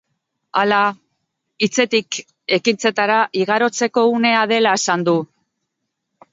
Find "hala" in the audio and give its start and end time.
0.61-0.77